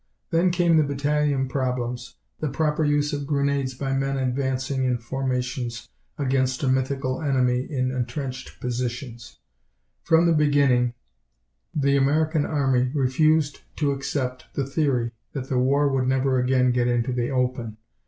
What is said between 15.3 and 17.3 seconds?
that the war would never again get into the